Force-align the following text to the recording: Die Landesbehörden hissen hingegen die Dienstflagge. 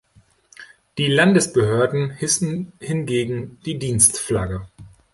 Die 0.97 1.05
Landesbehörden 1.05 2.09
hissen 2.09 2.73
hingegen 2.79 3.59
die 3.67 3.77
Dienstflagge. 3.77 4.67